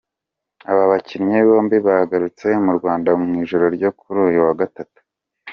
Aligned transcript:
Aba 0.71 0.83
bakinnyi 0.91 1.39
bombi 1.47 1.77
bagarutse 1.87 2.47
mu 2.63 2.71
Rwanda 2.77 3.09
mu 3.21 3.29
ijoro 3.43 3.65
ryo 3.75 3.89
kuri 3.99 4.17
uyu 4.27 4.39
wa 4.47 4.53
Gatatu. 4.59 4.99